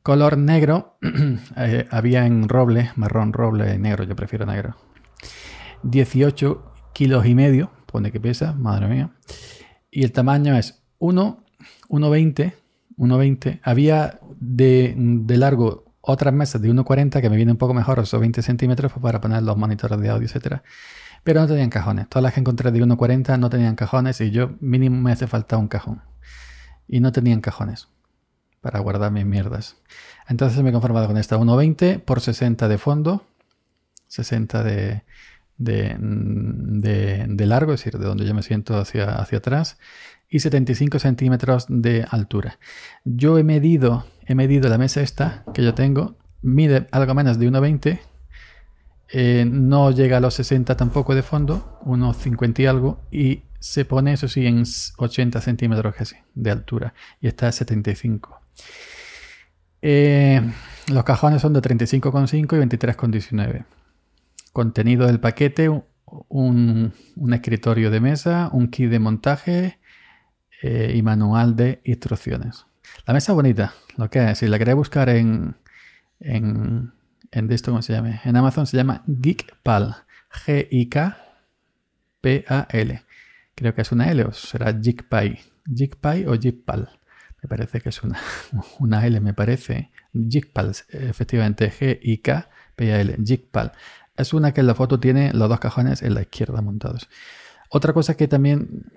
Color 0.01 0.37
negro, 0.37 0.97
eh, 1.57 1.89
había 1.91 2.25
en 2.25 2.47
roble, 2.47 2.93
marrón, 2.95 3.33
roble, 3.33 3.77
negro, 3.77 4.05
yo 4.05 4.15
prefiero 4.15 4.45
negro. 4.45 4.77
18 5.83 6.63
kilos 6.93 7.25
y 7.25 7.35
medio, 7.35 7.71
pone 7.85 8.11
que 8.11 8.19
pesa, 8.19 8.53
madre 8.53 8.87
mía. 8.87 9.11
Y 9.91 10.03
el 10.03 10.11
tamaño 10.11 10.57
es 10.57 10.83
1, 10.99 11.43
1,20, 11.89 12.53
1,20. 12.97 13.59
Había 13.63 14.19
de, 14.39 15.23
largo 15.37 15.93
otras 16.01 16.33
mesas 16.33 16.61
de 16.61 16.69
1,40 16.69 17.21
que 17.21 17.29
me 17.29 17.35
vienen 17.35 17.53
un 17.53 17.57
poco 17.57 17.73
mejor, 17.73 17.99
esos 17.99 18.19
20 18.19 18.41
centímetros 18.41 18.91
para 18.93 19.21
poner 19.21 19.43
los 19.43 19.57
monitores 19.57 19.99
de 19.99 20.09
audio, 20.09 20.25
etcétera. 20.25 20.63
Pero 21.23 21.41
no 21.41 21.47
tenían 21.47 21.69
cajones. 21.69 22.09
Todas 22.09 22.23
las 22.23 22.33
que 22.33 22.41
encontré 22.41 22.71
de 22.71 22.81
1,40 22.81 23.39
no 23.39 23.49
tenían 23.49 23.75
cajones 23.75 24.19
y 24.21 24.31
yo 24.31 24.51
mínimo 24.59 25.01
me 25.01 25.11
hace 25.11 25.27
falta 25.27 25.57
un 25.57 25.67
cajón. 25.67 26.01
Y 26.87 26.99
no 26.99 27.11
tenían 27.11 27.39
cajones 27.39 27.87
para 28.59 28.79
guardar 28.79 29.11
mis 29.11 29.25
mierdas. 29.25 29.77
Entonces 30.27 30.61
me 30.63 30.69
he 30.69 30.73
conformado 30.73 31.07
con 31.07 31.17
esta 31.17 31.37
1,20 31.37 32.01
por 32.01 32.21
60 32.21 32.67
de 32.67 32.77
fondo, 32.77 33.25
60 34.07 34.63
de, 34.63 35.03
de, 35.57 37.45
largo, 37.45 37.73
es 37.73 37.83
decir, 37.83 37.99
de 37.99 38.05
donde 38.05 38.25
yo 38.25 38.33
me 38.33 38.43
siento 38.43 38.77
hacia, 38.77 39.15
hacia 39.15 39.39
atrás, 39.39 39.77
y 40.29 40.39
75 40.39 40.99
centímetros 40.99 41.65
de 41.69 42.05
altura. 42.09 42.57
Yo 43.05 43.37
he 43.37 43.43
medido, 43.43 44.05
he 44.25 44.35
medido 44.35 44.69
la 44.69 44.77
mesa 44.77 45.01
esta 45.01 45.43
que 45.53 45.63
yo 45.63 45.73
tengo, 45.73 46.17
mide 46.41 46.87
algo 46.91 47.13
menos 47.13 47.37
de 47.37 47.49
1,20, 47.49 47.99
eh, 49.09 49.45
no 49.47 49.91
llega 49.91 50.17
a 50.17 50.19
los 50.19 50.33
60 50.33 50.75
tampoco 50.75 51.13
de 51.13 51.21
fondo, 51.21 51.79
unos 51.83 52.17
50 52.17 52.61
y 52.63 52.65
algo, 52.65 53.01
y 53.11 53.43
se 53.59 53.85
pone, 53.85 54.13
eso 54.13 54.27
sí, 54.27 54.45
en 54.47 54.63
80 54.97 55.39
centímetros 55.39 56.15
de 56.33 56.51
altura, 56.51 56.93
y 57.21 57.27
está 57.27 57.47
a 57.47 57.51
75. 57.51 58.41
Eh, 59.83 60.41
los 60.91 61.03
cajones 61.03 61.41
son 61.41 61.53
de 61.53 61.61
35,5 61.61 62.39
y 62.39 62.77
23,19 62.77 63.65
contenido 64.53 65.07
del 65.07 65.19
paquete, 65.19 65.69
un, 66.29 66.93
escritorio 67.33 67.91
de 67.91 67.99
mesa, 67.99 68.49
un 68.53 68.69
kit 68.69 68.89
de 68.89 68.99
montaje 68.99 69.79
eh, 70.61 70.93
y 70.95 71.01
manual 71.01 71.55
de 71.55 71.81
instrucciones. 71.83 72.65
La 73.05 73.13
mesa 73.13 73.33
bonita, 73.33 73.73
lo 73.97 74.09
que 74.09 74.31
es, 74.31 74.37
si 74.37 74.47
la 74.47 74.57
queréis 74.59 74.77
buscar 74.77 75.09
en, 75.09 75.57
en, 76.19 76.93
en 77.31 77.51
esto, 77.51 77.71
¿cómo 77.71 77.81
se 77.81 77.93
llama? 77.93 78.21
En 78.23 78.35
Amazon 78.35 78.67
se 78.67 78.77
llama 78.77 79.03
Geekpal, 79.07 79.95
G-I-K-P-A-L. 80.45 81.13
Creo 83.55 83.75
que 83.75 83.81
es 83.81 83.91
una 83.91 84.09
L 84.11 84.23
o 84.23 84.31
será 84.31 84.71
Geekpie. 84.71 85.39
Geekpie 85.65 86.27
o 86.27 86.39
Geekpal. 86.39 86.89
Me 87.41 87.49
parece 87.49 87.81
que 87.81 87.89
es 87.89 88.03
una, 88.03 88.19
una 88.79 89.05
L, 89.05 89.19
me 89.19 89.33
parece. 89.33 89.91
Geekpal, 90.13 90.75
efectivamente, 90.89 91.71
G-I-K-P-A-L. 91.71 93.17
Geekpal. 93.19 93.71
Es 94.15 94.33
una 94.33 94.53
que 94.53 94.61
en 94.61 94.67
la 94.67 94.75
foto 94.75 94.99
tiene 94.99 95.33
los 95.33 95.49
dos 95.49 95.59
cajones 95.59 96.01
en 96.01 96.13
la 96.13 96.21
izquierda 96.21 96.61
montados. 96.61 97.09
Otra 97.69 97.93
cosa 97.93 98.15
que 98.15 98.27
también, 98.27 98.91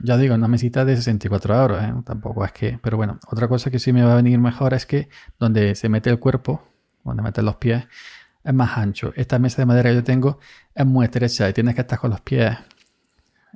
ya 0.00 0.16
digo, 0.16 0.34
una 0.34 0.48
mesita 0.48 0.84
de 0.84 0.96
64 0.96 1.62
euros, 1.62 1.82
¿eh? 1.82 1.94
tampoco 2.04 2.44
es 2.44 2.52
que, 2.52 2.78
pero 2.82 2.96
bueno, 2.96 3.20
otra 3.28 3.46
cosa 3.48 3.70
que 3.70 3.78
sí 3.78 3.92
me 3.92 4.02
va 4.02 4.14
a 4.14 4.16
venir 4.16 4.38
mejor 4.38 4.74
es 4.74 4.86
que 4.86 5.08
donde 5.38 5.74
se 5.76 5.88
mete 5.88 6.10
el 6.10 6.18
cuerpo, 6.18 6.66
donde 7.04 7.22
meten 7.22 7.44
los 7.44 7.56
pies, 7.56 7.86
es 8.42 8.54
más 8.54 8.76
ancho. 8.78 9.12
Esta 9.16 9.38
mesa 9.38 9.62
de 9.62 9.66
madera 9.66 9.90
que 9.90 9.96
yo 9.96 10.04
tengo 10.04 10.38
es 10.74 10.86
muy 10.86 11.04
estrecha 11.04 11.48
y 11.48 11.52
tienes 11.52 11.74
que 11.74 11.82
estar 11.82 11.98
con 11.98 12.10
los 12.10 12.20
pies, 12.20 12.56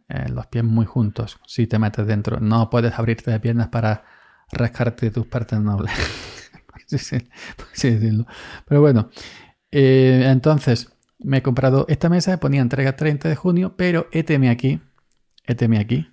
eh, 0.09 0.29
los 0.29 0.47
pies 0.47 0.65
muy 0.65 0.87
juntos 0.87 1.39
si 1.47 1.67
te 1.67 1.79
metes 1.79 2.07
dentro. 2.07 2.41
No 2.41 2.71
puedes 2.71 2.99
abrirte 2.99 3.31
de 3.31 3.41
piernas 3.41 3.69
para 3.69 4.05
rascarte 4.53 5.11
tus 5.11 5.27
partes 5.27 5.61
nobles. 5.61 5.93
Pero 8.67 8.81
bueno, 8.81 9.11
eh, 9.73 10.27
entonces, 10.27 10.93
me 11.19 11.39
he 11.39 11.43
comprado 11.43 11.87
esta 11.89 12.09
mesa, 12.09 12.41
ponía 12.41 12.61
entrega 12.61 12.97
30 12.97 13.29
de 13.29 13.37
junio, 13.37 13.75
pero 13.77 14.09
éteme 14.13 14.51
aquí, 14.51 14.81
éteme 15.47 15.79
aquí, 15.79 16.09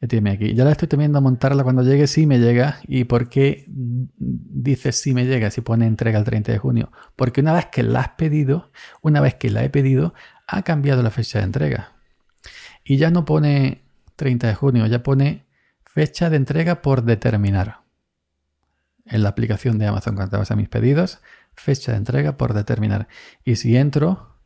éteme 0.00 0.30
aquí. 0.30 0.54
Ya 0.54 0.64
la 0.64 0.72
estoy 0.72 0.88
temiendo 0.88 1.18
a 1.18 1.20
montarla 1.20 1.62
cuando 1.62 1.82
llegue, 1.82 2.06
si 2.06 2.26
me 2.26 2.38
llega. 2.38 2.80
¿Y 2.86 3.04
por 3.04 3.28
qué 3.28 3.66
dice 3.68 4.92
si 4.92 5.14
me 5.14 5.26
llega, 5.26 5.50
si 5.50 5.60
pone 5.60 5.86
entrega 5.86 6.18
el 6.18 6.24
30 6.24 6.52
de 6.52 6.58
junio? 6.58 6.90
Porque 7.16 7.40
una 7.40 7.52
vez 7.52 7.66
que 7.66 7.82
la 7.82 8.00
has 8.00 8.08
pedido, 8.10 8.70
una 9.02 9.20
vez 9.20 9.34
que 9.34 9.50
la 9.50 9.62
he 9.64 9.70
pedido, 9.70 10.14
ha 10.46 10.62
cambiado 10.62 11.02
la 11.02 11.10
fecha 11.10 11.38
de 11.38 11.44
entrega. 11.44 11.92
Y 12.84 12.96
ya 12.96 13.10
no 13.10 13.24
pone 13.24 13.82
30 14.16 14.48
de 14.48 14.54
junio, 14.54 14.86
ya 14.86 15.02
pone 15.02 15.46
fecha 15.84 16.30
de 16.30 16.36
entrega 16.36 16.82
por 16.82 17.04
determinar. 17.04 17.80
En 19.06 19.22
la 19.22 19.30
aplicación 19.30 19.78
de 19.78 19.86
Amazon, 19.86 20.14
cuando 20.14 20.30
te 20.30 20.36
vas 20.36 20.50
a 20.50 20.56
mis 20.56 20.68
pedidos, 20.68 21.20
fecha 21.54 21.92
de 21.92 21.98
entrega 21.98 22.36
por 22.36 22.54
determinar. 22.54 23.08
Y 23.44 23.56
si 23.56 23.76
entro, 23.76 24.36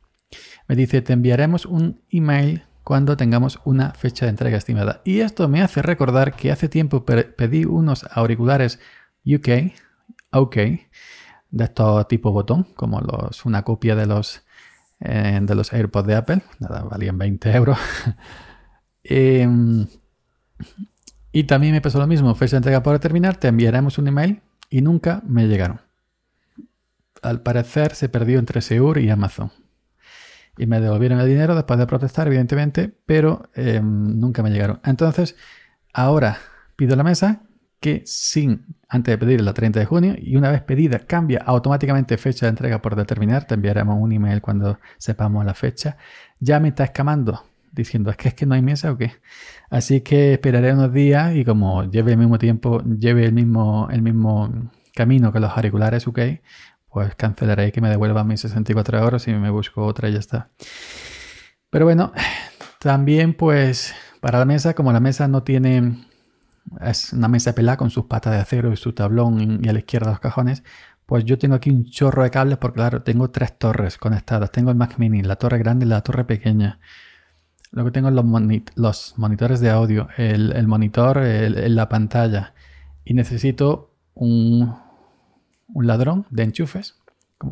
me 0.69 0.77
dice, 0.77 1.03
te 1.03 1.13
enviaremos 1.13 1.67
un 1.67 2.03
email 2.11 2.65
cuando 2.85 3.17
tengamos 3.17 3.61
una 3.65 3.93
fecha 3.93 4.27
de 4.27 4.31
entrega 4.31 4.59
estimada. 4.59 5.01
Y 5.05 5.21
esto 5.21 5.49
me 5.49 5.63
hace 5.63 5.83
recordar 5.83 6.37
que 6.37 6.53
hace 6.53 6.69
tiempo 6.69 7.05
pedí 7.05 7.65
unos 7.65 8.07
auriculares 8.13 8.79
UK, 9.25 9.73
OK, 10.31 10.57
de 10.57 11.65
estos 11.65 12.09
tipo 12.09 12.33
botón, 12.33 12.65
como 12.75 13.01
los, 13.01 13.45
una 13.47 13.63
copia 13.63 13.97
de 13.97 14.07
los, 14.07 14.43
eh, 15.01 15.39
de 15.41 15.55
los 15.55 15.73
AirPods 15.73 16.07
de 16.07 16.15
Apple. 16.15 16.43
Nada, 16.59 16.83
valían 16.83 17.19
20 17.19 17.51
euros. 17.53 17.79
Em, 19.07 19.87
y 21.31 21.45
también 21.45 21.75
me 21.75 21.83
pasó 21.83 21.99
lo 21.99 22.07
mismo. 22.07 22.35
Fecha 22.35 22.53
de 22.53 22.59
entrega 22.59 22.83
por 22.83 22.99
terminar, 22.99 23.37
te 23.37 23.49
enviaremos 23.49 23.99
un 23.99 24.09
email 24.09 24.41
y 24.71 24.81
nunca 24.81 25.23
me 25.27 25.47
llegaron. 25.47 25.84
Al 27.25 27.41
parecer 27.43 27.95
se 27.95 28.09
perdió 28.09 28.39
entre 28.39 28.61
Seur 28.61 28.99
y 28.99 29.11
Amazon. 29.11 29.51
Y 30.57 30.67
me 30.67 30.81
devolvieron 30.81 31.19
el 31.19 31.27
dinero 31.27 31.55
después 31.55 31.79
de 31.79 31.87
protestar, 31.87 32.29
evidentemente, 32.29 32.93
pero 33.07 33.51
em, 33.55 34.21
nunca 34.21 34.43
me 34.43 34.51
llegaron. 34.51 34.81
Entonces, 34.85 35.37
ahora 35.93 36.39
pido 36.77 36.95
la 36.95 37.03
mesa 37.03 37.43
que 37.81 38.03
sin, 38.07 38.77
antes 38.89 39.13
de 39.13 39.19
pedir 39.19 39.41
la 39.41 39.53
30 39.53 39.81
de 39.81 39.87
junio, 39.87 40.15
y 40.17 40.37
una 40.37 40.51
vez 40.51 40.63
pedida, 40.63 41.01
cambia 41.01 41.43
automáticamente 41.45 42.17
fecha 42.17 42.47
de 42.47 42.51
entrega 42.51 42.81
por 42.81 42.97
determinar, 42.97 43.47
te 43.47 43.55
enviaremos 43.55 43.97
un 44.01 44.13
email 44.13 44.41
cuando 44.41 44.79
sepamos 44.97 45.45
la 45.45 45.55
fecha, 45.55 45.97
ya 46.41 46.61
me 46.61 46.69
está 46.69 46.85
escamando 46.85 47.43
diciendo, 47.75 48.11
es 48.11 48.17
que 48.17 48.29
es 48.29 48.35
que 48.35 48.47
no 48.47 48.55
hay 48.55 48.63
mesa 48.63 48.93
o 48.93 48.97
qué. 48.97 49.13
Así 49.71 50.01
que 50.01 50.35
esperaré 50.35 50.73
unos 50.73 50.93
días 50.93 51.35
y 51.35 51.45
como 51.45 51.85
lleve 51.85 52.13
el 52.13 52.19
mismo 52.19 52.39
tiempo, 52.39 52.81
lleve 52.83 53.25
el 53.25 53.33
mismo, 53.33 53.89
el 53.91 54.03
mismo 54.03 54.71
camino 54.95 55.33
que 55.33 55.41
los 55.41 55.51
auriculares 55.51 56.07
UK, 56.07 56.19
pues 56.95 57.17
cancelaré 57.17 57.73
que 57.73 57.81
me 57.81 57.91
devuelvan 57.91 58.29
mis 58.29 58.41
64 58.41 59.01
euros 59.01 59.27
y 59.27 59.33
me 59.33 59.51
busco 59.51 59.85
otra 59.85 60.09
y 60.09 60.13
ya 60.13 60.21
está. 60.21 60.51
Pero 61.69 61.87
bueno, 61.87 62.13
también 62.79 63.35
pues 63.35 63.93
para 64.21 64.39
la 64.39 64.45
mesa, 64.45 64.75
como 64.75 64.93
la 64.93 65.01
mesa 65.01 65.27
no 65.27 65.43
tiene 65.43 66.07
es 66.81 67.13
una 67.13 67.27
mesa 67.27 67.53
pelada 67.53 67.77
con 67.77 67.91
sus 67.91 68.05
patas 68.05 68.33
de 68.33 68.39
acero 68.39 68.73
y 68.73 68.77
su 68.77 68.93
tablón 68.93 69.61
y 69.65 69.69
a 69.69 69.73
la 69.73 69.81
izquierda 69.81 70.11
los 70.11 70.21
cajones, 70.21 70.63
pues 71.05 71.25
yo 71.25 71.37
tengo 71.37 71.57
aquí 71.57 71.69
un 71.69 71.85
chorro 71.85 72.23
de 72.23 72.31
cables 72.31 72.59
porque 72.59 72.77
claro, 72.77 73.03
tengo 73.03 73.29
tres 73.31 73.59
torres 73.59 73.99
conectadas. 73.99 74.53
Tengo 74.53 74.71
el 74.71 74.77
Mac 74.77 74.95
Mini, 74.99 75.23
la 75.23 75.35
torre 75.35 75.59
grande 75.59 75.87
y 75.87 75.89
la 75.89 76.01
torre 76.03 76.25
pequeña. 76.25 76.79
Luego 77.73 77.91
tengo 77.91 78.09
los, 78.13 78.25
los 78.77 79.15
monitores 79.19 79.59
de 79.59 79.71
audio, 79.71 80.07
el, 80.17 80.69
monitor, 80.69 81.19
el, 81.19 81.75
la 81.75 81.89
pantalla. 81.89 82.55
Y 83.05 83.15
necesito 83.15 83.97
un, 84.15 84.84
un 85.75 85.87
ladrón 85.87 86.27
de 86.31 86.45
enchufes, 86.45 86.97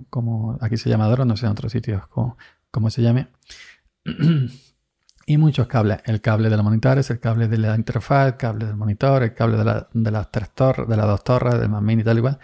como, 0.08 0.56
aquí 0.62 0.78
se 0.78 0.88
llama 0.88 1.06
ladrón, 1.06 1.28
no 1.28 1.36
sé 1.36 1.44
en 1.44 1.52
otros 1.52 1.72
sitios 1.72 2.02
cómo 2.70 2.90
se 2.90 3.02
llame. 3.02 3.28
y 5.26 5.36
muchos 5.36 5.66
cables. 5.66 5.98
El 6.04 6.20
cable 6.20 6.50
de 6.50 6.56
los 6.56 6.64
monitores, 6.64 7.10
el 7.10 7.20
cable 7.20 7.48
de 7.48 7.58
la 7.58 7.76
interfaz, 7.76 8.28
el 8.28 8.36
cable 8.36 8.66
del 8.66 8.76
monitor, 8.76 9.22
el 9.22 9.34
cable 9.34 9.58
de, 9.58 9.64
la, 9.64 9.88
las 9.92 10.30
tres 10.30 10.50
torres, 10.54 10.88
de 10.88 10.96
las 10.96 11.06
dos 11.06 11.24
torres, 11.24 11.58
del 11.58 11.68
Mac 11.68 11.82
Mini 11.82 12.02
y 12.02 12.04
tal 12.04 12.18
igual. 12.18 12.38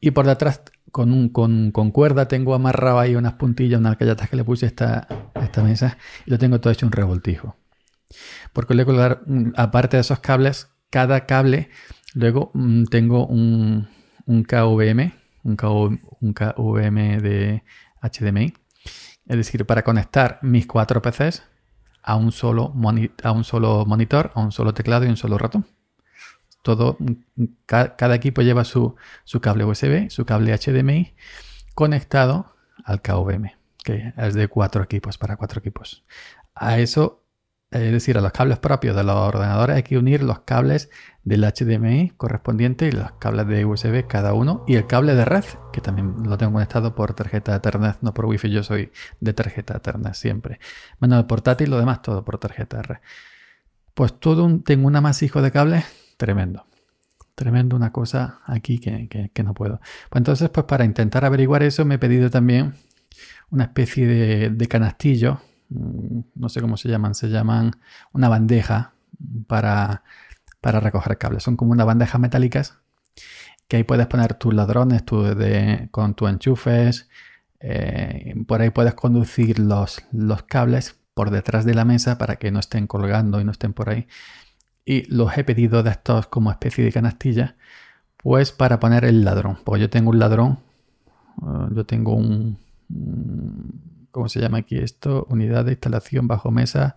Y 0.00 0.10
por 0.10 0.26
detrás, 0.26 0.62
con, 0.90 1.12
un, 1.12 1.28
con, 1.28 1.70
con, 1.72 1.90
cuerda, 1.90 2.26
tengo 2.28 2.54
amarrado 2.54 2.98
ahí 2.98 3.14
unas 3.14 3.34
puntillas, 3.34 3.80
unas 3.80 3.92
alcayatas 3.92 4.28
que 4.28 4.36
le 4.36 4.44
puse 4.44 4.66
esta, 4.66 5.06
esta 5.40 5.62
mesa 5.62 5.98
y 6.26 6.30
lo 6.30 6.38
tengo 6.38 6.60
todo 6.60 6.72
hecho 6.72 6.86
un 6.86 6.92
revoltijo. 6.92 7.56
Porque 8.52 8.74
luego, 8.74 8.92
aparte 9.56 9.96
de 9.96 10.00
esos 10.00 10.20
cables, 10.20 10.68
cada 10.90 11.26
cable, 11.26 11.70
luego 12.14 12.50
mm, 12.54 12.84
tengo 12.84 13.26
un, 13.26 13.88
un 14.26 14.44
KVM, 14.44 15.12
un, 15.42 15.56
KVM 15.56 17.20
de 17.20 17.62
HDMI. 18.02 18.54
Es 19.26 19.36
decir, 19.36 19.64
para 19.66 19.84
conectar 19.84 20.38
mis 20.42 20.66
cuatro 20.66 21.02
PCs 21.02 21.44
a 22.02 22.16
un 22.16 22.32
solo, 22.32 22.72
a 23.22 23.32
un 23.32 23.44
solo 23.44 23.84
monitor, 23.86 24.32
a 24.34 24.40
un 24.40 24.52
solo 24.52 24.74
teclado 24.74 25.04
y 25.04 25.08
un 25.08 25.16
solo 25.16 25.38
ratón. 25.38 25.66
Todo, 26.62 26.98
cada, 27.66 28.14
equipo 28.14 28.42
lleva 28.42 28.64
su, 28.64 28.94
cable 29.40 29.64
USB, 29.64 30.10
su 30.10 30.26
cable 30.26 30.56
HDMI 30.56 31.14
conectado 31.74 32.54
al 32.84 33.00
KVM, 33.00 33.52
que 33.82 34.12
es 34.16 34.34
de 34.34 34.48
cuatro 34.48 34.82
equipos, 34.82 35.16
para 35.16 35.36
cuatro 35.36 35.60
equipos. 35.60 36.04
A 36.54 36.78
eso, 36.78 37.19
es 37.70 37.92
decir, 37.92 38.18
a 38.18 38.20
los 38.20 38.32
cables 38.32 38.58
propios 38.58 38.96
de 38.96 39.04
los 39.04 39.14
ordenadores 39.14 39.76
hay 39.76 39.82
que 39.84 39.96
unir 39.96 40.22
los 40.22 40.40
cables 40.40 40.90
del 41.22 41.44
HDMI 41.44 42.10
correspondiente 42.16 42.88
y 42.88 42.92
los 42.92 43.12
cables 43.12 43.46
de 43.46 43.64
USB 43.64 44.06
cada 44.08 44.34
uno 44.34 44.64
y 44.66 44.74
el 44.74 44.86
cable 44.86 45.14
de 45.14 45.24
red, 45.24 45.44
que 45.72 45.80
también 45.80 46.14
lo 46.24 46.36
tengo 46.36 46.52
conectado 46.52 46.94
por 46.94 47.14
tarjeta 47.14 47.54
Ethernet, 47.54 47.98
no 48.00 48.12
por 48.12 48.26
Wi-Fi, 48.26 48.50
yo 48.50 48.62
soy 48.64 48.90
de 49.20 49.32
tarjeta 49.32 49.76
Ethernet 49.76 50.14
siempre. 50.14 50.58
Menos 50.98 51.20
el 51.20 51.26
portátil, 51.26 51.70
lo 51.70 51.78
demás 51.78 52.02
todo 52.02 52.24
por 52.24 52.38
tarjeta 52.38 52.78
de 52.78 52.82
red. 52.82 52.98
Pues 53.94 54.18
todo 54.18 54.44
un, 54.44 54.64
tengo 54.64 54.86
un 54.86 54.96
amasijo 54.96 55.42
de 55.42 55.52
cables 55.52 55.84
tremendo. 56.16 56.66
Tremendo 57.34 57.76
una 57.76 57.92
cosa 57.92 58.40
aquí 58.46 58.78
que, 58.78 59.30
no 59.44 59.54
puedo. 59.54 59.80
Pues 60.08 60.20
entonces, 60.20 60.50
pues 60.50 60.66
para 60.66 60.84
intentar 60.84 61.24
averiguar 61.24 61.62
eso 61.62 61.84
me 61.84 61.94
he 61.94 61.98
pedido 61.98 62.30
también 62.30 62.74
una 63.50 63.64
especie 63.64 64.06
de, 64.06 64.68
canastillo, 64.68 65.40
no 65.70 66.48
sé 66.48 66.60
cómo 66.60 66.76
se 66.76 66.88
llaman, 66.88 67.14
se 67.14 67.28
llaman 67.28 67.72
una 68.12 68.28
bandeja 68.28 68.92
para 69.46 70.02
para 70.60 70.80
recoger 70.80 71.18
cables. 71.18 71.42
Son 71.42 71.56
como 71.56 71.72
unas 71.72 71.86
bandejas 71.86 72.20
metálicas 72.20 72.78
que 73.68 73.76
ahí 73.76 73.84
puedes 73.84 74.06
poner 74.06 74.34
tus 74.34 74.52
ladrones 74.52 75.02
con 75.90 76.14
tus 76.14 76.28
enchufes. 76.28 77.08
Eh, 77.60 78.34
por 78.46 78.60
ahí 78.60 78.70
puedes 78.70 78.94
conducir 78.94 79.58
los, 79.58 80.02
los 80.12 80.42
cables 80.44 80.96
por 81.14 81.30
detrás 81.30 81.64
de 81.64 81.74
la 81.74 81.84
mesa 81.84 82.18
para 82.18 82.36
que 82.36 82.50
no 82.50 82.58
estén 82.58 82.86
colgando 82.86 83.40
y 83.40 83.44
no 83.44 83.52
estén 83.52 83.72
por 83.72 83.90
ahí. 83.90 84.06
Y 84.84 85.02
los 85.14 85.36
he 85.36 85.44
pedido 85.44 85.82
de 85.82 85.90
estos 85.90 86.26
como 86.26 86.50
especie 86.50 86.84
de 86.84 86.92
canastilla, 86.92 87.56
pues 88.16 88.50
para 88.52 88.80
poner 88.80 89.04
el 89.04 89.24
ladrón. 89.24 89.58
Porque 89.64 89.82
yo 89.82 89.90
tengo 89.90 90.10
un 90.10 90.18
ladrón, 90.18 90.58
eh, 91.42 91.68
yo 91.74 91.86
tengo 91.86 92.14
un, 92.14 92.58
¿cómo 94.10 94.28
se 94.28 94.40
llama 94.40 94.58
aquí 94.58 94.78
esto? 94.78 95.26
Unidad 95.28 95.64
de 95.64 95.72
instalación 95.72 96.28
bajo 96.28 96.50
mesa 96.50 96.96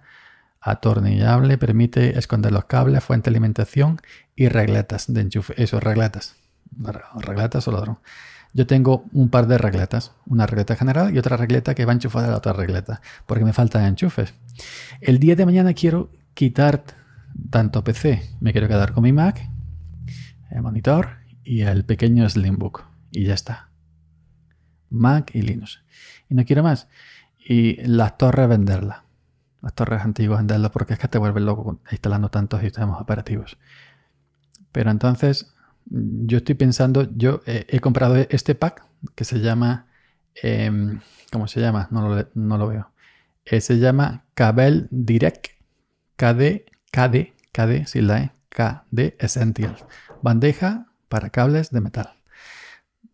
atornillable, 0.60 1.58
permite 1.58 2.18
esconder 2.18 2.52
los 2.52 2.66
cables, 2.66 3.04
fuente 3.04 3.30
de 3.30 3.36
alimentación 3.36 4.00
y 4.36 4.48
regletas 4.48 5.12
de 5.12 5.22
enchufe. 5.22 5.62
Eso, 5.62 5.80
regletas. 5.80 6.36
Regletas 7.16 7.68
o 7.68 7.72
ladrón. 7.72 8.00
Yo 8.54 8.68
tengo 8.68 9.06
un 9.12 9.30
par 9.30 9.48
de 9.48 9.58
regletas, 9.58 10.14
una 10.26 10.46
regleta 10.46 10.76
general 10.76 11.14
y 11.14 11.18
otra 11.18 11.38
regleta 11.38 11.74
que 11.74 11.86
va 11.86 11.94
enchufada 11.94 12.28
a 12.28 12.32
la 12.32 12.38
otra 12.38 12.54
regleta, 12.54 13.02
porque 13.26 13.44
me 13.44 13.52
faltan 13.52 13.86
enchufes. 13.86 14.34
El 15.02 15.20
día 15.20 15.36
de 15.36 15.46
mañana 15.46 15.74
quiero 15.74 16.12
quitar 16.34 16.84
tanto 17.50 17.84
PC, 17.84 18.22
me 18.40 18.52
quiero 18.52 18.68
quedar 18.68 18.94
con 18.94 19.04
mi 19.04 19.12
Mac, 19.12 19.50
el 20.52 20.62
monitor 20.62 21.18
y 21.44 21.62
el 21.62 21.84
pequeño 21.84 22.30
Slimbook. 22.30 22.86
Y 23.12 23.26
ya 23.26 23.34
está. 23.34 23.73
Mac 24.94 25.32
y 25.34 25.42
Linux. 25.42 25.84
Y 26.30 26.36
no 26.36 26.46
quiero 26.46 26.64
más. 26.64 26.88
Y 27.38 27.76
las 27.86 28.18
torres 28.18 28.48
venderlas 28.48 29.04
las 29.64 29.74
torres 29.74 30.02
antiguas 30.02 30.40
venderlo 30.40 30.72
porque 30.72 30.94
es 30.94 31.00
que 31.00 31.08
te 31.08 31.18
vuelves 31.18 31.42
loco 31.42 31.80
instalando 31.90 32.30
tantos 32.30 32.60
sistemas 32.60 33.02
operativos. 33.02 33.58
Pero 34.74 34.92
entonces, 34.92 35.54
yo 35.86 36.40
estoy 36.40 36.56
pensando, 36.56 37.08
yo 37.16 37.42
he 37.46 37.80
comprado 37.80 38.18
este 38.18 38.56
pack 38.56 38.86
que 39.16 39.24
se 39.24 39.40
llama, 39.40 39.88
em, 40.36 41.00
¿cómo 41.32 41.48
se 41.48 41.62
llama? 41.62 41.88
No 41.92 42.10
lo, 42.58 42.68
veo. 42.68 42.92
Eh, 43.46 43.62
se 43.62 43.80
llama 43.80 44.26
Cabel 44.34 44.88
Direct 44.92 45.48
KD, 46.18 46.66
KD, 46.92 47.34
KD, 47.54 47.88
si 47.88 48.02
la 48.02 48.22
E, 48.22 48.32
KD 48.50 49.16
Essential. 49.20 49.78
Bandeja 50.22 50.88
para 51.08 51.30
cables 51.30 51.72
de 51.72 51.80
metal. 51.80 52.14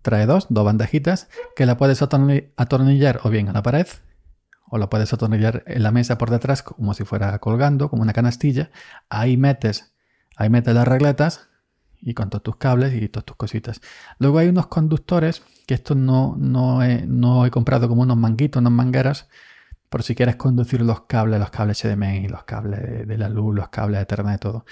Trae 0.02 0.26
dos, 0.26 0.48
dos 0.50 0.66
bandejitas 0.66 1.28
que 1.56 1.66
la 1.66 1.78
puedes 1.78 2.02
atornillar 2.02 3.20
o 3.24 3.30
bien 3.30 3.50
a 3.50 3.54
la 3.54 3.64
pared 3.64 3.88
o 4.70 4.78
lo 4.78 4.90
puedes 4.90 5.12
atornillar 5.14 5.64
en 5.66 5.84
la 5.84 5.92
mesa 5.92 6.18
por 6.18 6.30
detrás 6.30 6.62
como 6.62 6.94
si 6.94 7.04
fuera 7.04 7.38
colgando, 7.40 7.90
como 7.90 8.04
una 8.04 8.14
canastilla. 8.14 8.70
Ahí 9.10 9.36
metes, 9.36 9.94
ahí 10.38 10.50
metes 10.50 10.74
las 10.74 10.88
regletas 10.88 11.50
y 12.02 12.14
con 12.14 12.30
todos 12.30 12.44
tus 12.44 12.56
cables 12.58 12.94
y 12.94 13.10
todas 13.10 13.26
tus 13.26 13.36
cositas. 13.36 13.82
Luego 14.20 14.38
hay 14.38 14.48
unos 14.48 14.68
conductores 14.68 15.44
que 15.68 15.74
esto 15.74 15.96
no, 15.96 16.36
no, 16.38 16.84
he, 16.84 17.06
no 17.06 17.46
he 17.46 17.52
comprado 17.52 17.90
como 17.90 18.04
unos 18.04 18.18
manguitos, 18.18 18.62
unas 18.62 18.74
mangueras, 18.74 19.28
por 19.90 20.04
si 20.04 20.14
quieres 20.16 20.36
conducir 20.36 20.82
los 20.82 21.02
cables, 21.02 21.40
los 21.40 21.50
cables 21.50 21.84
HDMI, 21.84 22.28
los 22.28 22.44
cables 22.44 23.08
de 23.08 23.18
la 23.18 23.28
luz, 23.28 23.56
los 23.56 23.70
cables 23.70 23.98
de 23.98 24.04
Ethernet, 24.04 24.40
todo 24.40 24.66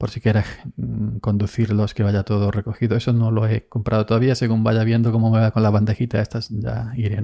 por 0.00 0.10
si 0.10 0.22
quieres 0.22 0.46
mm, 0.76 1.18
conducirlos, 1.18 1.92
que 1.92 2.02
vaya 2.02 2.22
todo 2.22 2.50
recogido. 2.50 2.96
Eso 2.96 3.12
no 3.12 3.30
lo 3.30 3.46
he 3.46 3.68
comprado 3.68 4.06
todavía, 4.06 4.34
según 4.34 4.64
vaya 4.64 4.82
viendo 4.82 5.12
cómo 5.12 5.30
me 5.30 5.40
va 5.40 5.50
con 5.50 5.62
la 5.62 5.68
bandejita 5.68 6.22
estas, 6.22 6.48
ya 6.48 6.90
iré. 6.96 7.22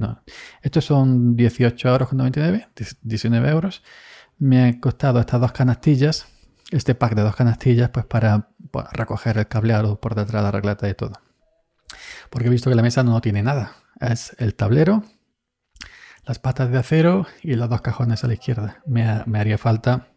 Estos 0.61 0.85
son 0.85 1.35
18 1.35 1.89
euros 1.89 2.13
99, 2.13 2.69
19 3.01 3.49
euros. 3.49 3.81
Me 4.37 4.63
ha 4.63 4.79
costado 4.79 5.19
estas 5.19 5.41
dos 5.41 5.53
canastillas, 5.53 6.27
este 6.69 6.93
pack 6.93 7.15
de 7.15 7.23
dos 7.23 7.35
canastillas, 7.35 7.89
pues 7.89 8.05
para, 8.05 8.49
recoger 8.91 9.39
el 9.39 9.47
cableado 9.47 9.99
por 9.99 10.13
detrás 10.13 10.43
de 10.43 10.45
la 10.45 10.51
regleta 10.51 10.87
y 10.87 10.93
todo. 10.93 11.13
Porque 12.29 12.47
he 12.47 12.51
visto 12.51 12.69
que 12.69 12.75
la 12.75 12.83
mesa 12.83 13.01
no 13.01 13.19
tiene 13.21 13.41
nada. 13.41 13.71
Es 13.99 14.35
el 14.37 14.53
tablero, 14.53 15.03
las 16.27 16.37
patas 16.37 16.69
de 16.69 16.77
acero 16.77 17.25
y 17.41 17.55
los 17.55 17.71
dos 17.71 17.81
cajones 17.81 18.23
a 18.23 18.27
la 18.27 18.35
izquierda. 18.35 18.83
Me, 18.85 19.03
haría 19.39 19.57
falta 19.57 20.09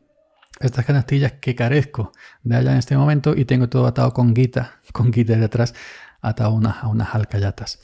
estas 0.61 0.85
canastillas 0.85 1.33
que 1.33 1.55
carezco 1.55 2.12
de 2.43 2.57
allá 2.57 2.73
en 2.73 2.79
este 2.79 2.97
momento 2.97 3.35
y 3.35 3.47
tengo 3.47 3.69
todo 3.69 3.87
atado 3.87 4.12
con 4.12 4.35
guita, 4.35 4.81
con 4.93 5.11
guita 5.11 5.37
detrás, 5.37 5.75
atado 6.21 6.50
a 6.50 6.88
unas 6.88 7.14
alcayatas. 7.14 7.81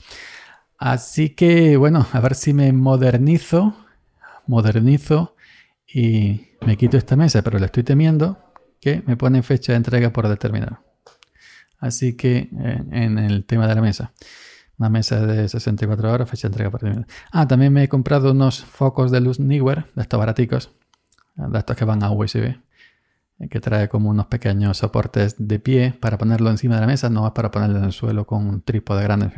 Así 0.77 1.31
que 1.31 1.75
bueno, 1.75 2.05
a 2.11 2.19
ver 2.19 2.35
si 2.35 2.53
me 2.53 2.71
modernizo, 2.71 3.75
modernizo 4.45 5.35
y 5.87 6.49
me 6.65 6.77
quito 6.77 6.97
esta 6.97 7.15
mesa, 7.15 7.41
pero 7.41 7.57
le 7.57 7.65
estoy 7.65 7.83
temiendo 7.83 8.37
que 8.79 9.01
me 9.07 9.17
pone 9.17 9.41
fecha 9.41 9.71
de 9.73 9.77
entrega 9.77 10.11
por 10.11 10.27
determinar. 10.27 10.81
Así 11.79 12.15
que 12.15 12.49
eh, 12.59 12.83
en 12.91 13.17
el 13.17 13.45
tema 13.45 13.67
de 13.67 13.75
la 13.75 13.81
mesa. 13.81 14.13
Una 14.77 14.89
mesa 14.89 15.25
de 15.25 15.49
64 15.49 16.11
horas, 16.11 16.29
fecha 16.29 16.47
de 16.47 16.53
entrega 16.53 16.69
por 16.69 16.81
determinar. 16.81 17.09
Ah, 17.31 17.47
también 17.47 17.73
me 17.73 17.83
he 17.83 17.89
comprado 17.89 18.31
unos 18.31 18.63
focos 18.63 19.09
de 19.09 19.21
luz 19.21 19.39
Neewer, 19.39 19.91
de 19.95 20.01
estos 20.03 20.19
baraticos, 20.19 20.71
de 21.35 21.57
estos 21.57 21.75
que 21.75 21.85
van 21.85 22.03
a 22.03 22.11
USB, 22.11 22.57
que 23.49 23.59
trae 23.59 23.87
como 23.87 24.09
unos 24.09 24.27
pequeños 24.27 24.77
soportes 24.77 25.35
de 25.37 25.59
pie 25.59 25.93
para 25.99 26.17
ponerlo 26.17 26.49
encima 26.49 26.75
de 26.75 26.81
la 26.81 26.87
mesa, 26.87 27.09
no 27.09 27.25
es 27.27 27.33
para 27.33 27.51
ponerlo 27.51 27.77
en 27.77 27.85
el 27.85 27.91
suelo 27.91 28.25
con 28.25 28.47
un 28.47 28.61
trípode 28.61 29.03
grande. 29.03 29.29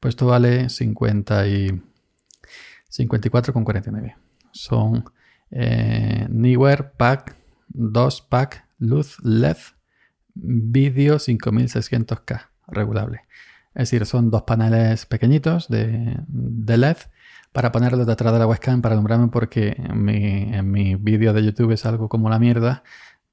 Pues 0.00 0.12
esto 0.12 0.26
vale 0.26 0.68
50 0.68 1.48
y 1.48 1.82
54,49. 2.90 4.14
Son 4.52 5.04
eh, 5.50 6.26
Neewer 6.30 6.92
Pack 6.92 7.36
2 7.68 8.20
Pack 8.22 8.66
Luz 8.78 9.18
LED 9.22 9.56
Video 10.34 11.16
5600K 11.16 12.48
regulable. 12.68 13.22
Es 13.74 13.90
decir, 13.90 14.06
son 14.06 14.30
dos 14.30 14.42
paneles 14.42 15.06
pequeñitos 15.06 15.68
de, 15.68 16.16
LED 16.28 16.96
para 17.52 17.72
ponerlos 17.72 18.06
detrás 18.06 18.32
de 18.32 18.38
la 18.38 18.46
webcam 18.46 18.82
para 18.82 18.94
alumbrarme 18.94 19.28
porque 19.28 19.74
en 19.78 20.04
mi, 20.04 20.54
en 20.54 20.70
mi 20.70 20.94
vídeo 20.94 21.32
de 21.32 21.44
YouTube 21.44 21.72
es 21.72 21.86
algo 21.86 22.08
como 22.08 22.30
la 22.30 22.38
mierda. 22.38 22.82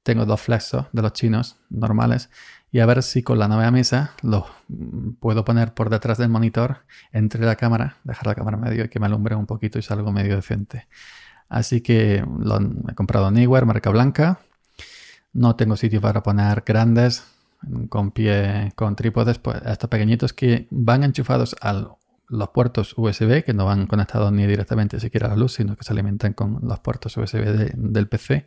Tengo 0.02 0.24
dos 0.24 0.40
flexos 0.40 0.86
de 0.92 1.02
los 1.02 1.12
chinos 1.12 1.56
normales 1.68 2.30
y 2.70 2.80
a 2.80 2.86
ver 2.86 3.02
si 3.02 3.22
con 3.22 3.38
la 3.38 3.48
nueva 3.48 3.70
mesa 3.70 4.12
los 4.22 4.44
puedo 5.20 5.44
poner 5.44 5.74
por 5.74 5.90
detrás 5.90 6.18
del 6.18 6.28
monitor 6.28 6.84
entre 7.12 7.44
la 7.44 7.56
cámara, 7.56 7.96
dejar 8.04 8.26
la 8.26 8.34
cámara 8.34 8.56
medio 8.56 8.84
y 8.84 8.88
que 8.88 9.00
me 9.00 9.06
alumbre 9.06 9.34
un 9.34 9.46
poquito 9.46 9.78
y 9.78 9.82
salgo 9.82 10.12
medio 10.12 10.36
decente. 10.36 10.86
Así 11.48 11.80
que 11.80 12.24
lo, 12.38 12.58
he 12.88 12.94
comprado 12.94 13.30
Neewer, 13.30 13.66
marca 13.66 13.90
blanca. 13.90 14.40
No 15.32 15.56
tengo 15.56 15.76
sitio 15.76 16.00
para 16.00 16.22
poner 16.22 16.64
grandes 16.66 17.24
con 17.88 18.10
pie, 18.10 18.72
con 18.74 18.96
trípodes, 18.96 19.38
pues 19.38 19.60
estos 19.64 19.88
pequeñitos 19.88 20.32
que 20.32 20.66
van 20.70 21.04
enchufados 21.04 21.56
a 21.60 21.96
los 22.28 22.50
puertos 22.50 22.94
USB, 22.96 23.44
que 23.44 23.54
no 23.54 23.64
van 23.64 23.86
conectados 23.86 24.32
ni 24.32 24.46
directamente 24.46 25.00
siquiera 25.00 25.26
a 25.26 25.30
la 25.30 25.36
luz, 25.36 25.54
sino 25.54 25.76
que 25.76 25.84
se 25.84 25.92
alimentan 25.92 26.32
con 26.32 26.60
los 26.62 26.80
puertos 26.80 27.16
USB 27.16 27.72
del 27.74 28.08
PC. 28.08 28.46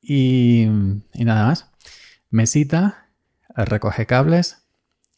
Y, 0.00 0.66
nada 1.14 1.46
más. 1.46 1.70
Mesita, 2.30 3.08
recoge 3.54 4.06
cables, 4.06 4.66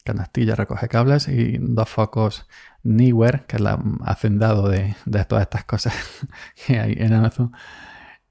canastilla 0.03 0.55
recoge 0.55 0.87
cables 0.87 1.27
y 1.27 1.57
dos 1.59 1.89
focos 1.89 2.47
Neewer, 2.83 3.45
que 3.47 3.57
es 3.57 3.61
el 3.61 3.67
hacendado 4.05 4.69
de, 4.69 4.95
todas 5.27 5.43
estas 5.43 5.65
cosas 5.65 5.93
que 6.67 6.79
hay 6.79 6.95
en 6.97 7.13
Amazon. 7.13 7.51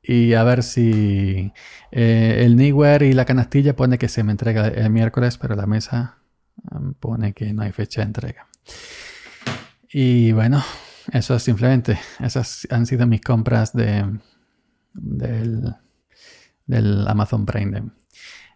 Y 0.03 0.35
a 0.35 0.45
ver 0.45 0.63
si 0.63 1.53
eh, 1.91 2.43
el 2.45 2.57
Neewer 2.57 3.03
y 3.03 3.13
la 3.13 3.25
canastilla 3.25 3.75
pone 3.75 3.99
que 3.99 4.09
se 4.09 4.23
me 4.23 4.33
entrega 4.33 4.69
el 4.69 4.91
miércoles, 4.91 5.37
pero 5.37 5.57
la 5.57 5.67
mesa 5.67 6.19
um, 6.71 6.95
pone 6.95 7.33
que 7.33 7.53
no 7.53 7.63
hay 7.63 7.73
fecha 7.73 8.03
de 8.03 8.07
entrega. 8.07 8.47
Y 9.89 10.33
bueno, 10.33 10.63
eso 11.13 11.35
es 11.37 11.43
simplemente, 11.43 11.99
esas 12.21 12.67
han 12.71 12.87
sido 12.87 13.07
mis 13.07 13.21
compras 13.21 13.73
de, 13.73 14.19
del, 14.93 15.75
del 16.67 17.09
Amazon 17.09 17.47
Prime. 17.47 17.91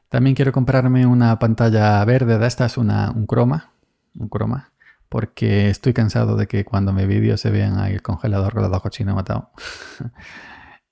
También 0.08 0.34
quiero 0.34 0.52
comprarme 0.52 1.06
una 1.06 1.38
pantalla 1.38 2.04
verde 2.04 2.38
de 2.38 2.46
estas, 2.46 2.76
una, 2.76 3.12
un 3.12 3.26
croma, 3.26 3.72
un 4.18 4.28
croma, 4.28 4.72
porque 5.08 5.70
estoy 5.70 5.92
cansado 5.92 6.36
de 6.36 6.48
que 6.48 6.64
cuando 6.64 6.92
me 6.92 7.06
vídeo 7.06 7.36
se 7.36 7.50
vean 7.50 7.78
ahí 7.78 7.94
el 7.94 8.02
congelador 8.02 8.52
con 8.52 8.62
los 8.62 8.72
dos 8.72 8.82
cochinos 8.82 9.14
matados. 9.14 9.44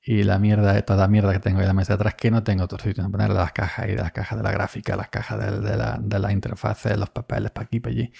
y 0.03 0.23
la 0.23 0.39
mierda, 0.39 0.81
toda 0.83 1.01
la 1.01 1.09
mierda 1.09 1.33
que 1.33 1.41
tengo 1.41 1.61
en 1.61 1.67
la 1.67 1.75
mesa 1.75 1.95
de 1.95 1.95
atrás, 1.97 2.15
que 2.15 2.31
no 2.31 2.45
tengo 2.45 2.65
otro 2.65 2.79
sitio 2.79 3.11
poner 3.11 3.31
las 3.31 3.53
cajas 3.53 3.89
y 3.89 3.91
de 3.91 4.03
las 4.03 4.13
cajas 4.13 4.39
de 4.39 4.45
la 4.45 4.53
gráfica, 4.53 4.97
las 4.97 5.09
cajas 5.09 5.61
de, 5.63 5.77
la, 5.77 5.99
de 6.01 6.19
la 6.19 6.33
interfaz, 6.33 6.87
los 6.97 7.11
papeles 7.11 7.51
para 7.51 7.67
aquí, 7.67 7.81
para 7.81 7.95
allí. 7.95 8.13